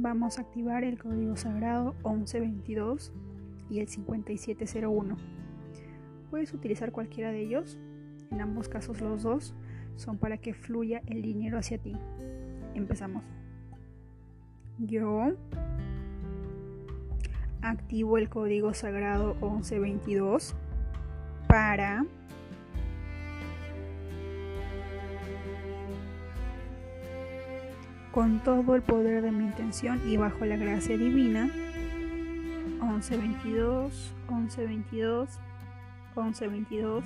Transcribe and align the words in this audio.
Vamos 0.00 0.38
a 0.38 0.42
activar 0.42 0.84
el 0.84 0.96
código 0.96 1.36
sagrado 1.36 1.96
1122 2.04 3.12
y 3.68 3.80
el 3.80 3.88
5701. 3.88 5.16
Puedes 6.30 6.54
utilizar 6.54 6.92
cualquiera 6.92 7.32
de 7.32 7.42
ellos, 7.42 7.80
en 8.30 8.40
ambos 8.40 8.68
casos 8.68 9.00
los 9.00 9.24
dos 9.24 9.56
son 9.96 10.16
para 10.16 10.38
que 10.38 10.54
fluya 10.54 11.02
el 11.06 11.20
dinero 11.20 11.58
hacia 11.58 11.78
ti. 11.78 11.96
Empezamos. 12.76 13.24
Yo 14.78 15.32
activo 17.60 18.18
el 18.18 18.28
código 18.28 18.74
sagrado 18.74 19.34
1122 19.40 20.54
para 21.48 22.06
con 28.12 28.40
todo 28.40 28.74
el 28.74 28.82
poder 28.82 29.22
de 29.22 29.30
mi 29.32 29.44
intención 29.44 30.00
y 30.08 30.16
bajo 30.16 30.44
la 30.44 30.56
gracia 30.56 30.96
divina 30.96 31.50
1122 32.80 34.14
1122 34.28 35.38
1122 36.16 37.04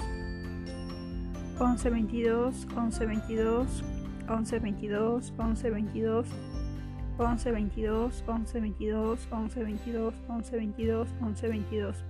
once 1.58 1.90
veintidos, 1.90 2.66
once 2.76 3.06
veintidos, 3.06 3.82
once 4.28 4.58
veintidos, 4.58 5.32
once 5.38 5.70
veintidos 5.70 6.28
once 7.16 7.50
veintidos, 7.50 8.22
once 8.26 8.60
veintidos, 8.60 9.28
once 9.30 9.54
1122, 9.56 10.16
1122, 10.26 10.26
1122, 10.28 11.06
1122. 11.20 12.04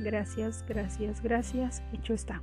Gracias, 0.00 0.64
gracias, 0.68 1.22
gracias. 1.22 1.82
Hecho 1.92 2.14
está. 2.14 2.42